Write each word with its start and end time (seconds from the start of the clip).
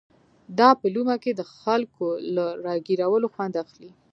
دا 0.59 0.69
په 0.79 0.87
لومه 0.95 1.15
کې 1.23 1.31
د 1.35 1.41
خلکو 1.57 2.05
له 2.35 2.45
را 2.65 2.75
ګيرولو 2.87 3.27
خوند 3.33 3.53
اخلي. 3.63 3.91